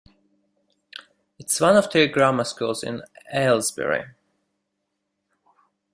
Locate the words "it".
1.37-1.51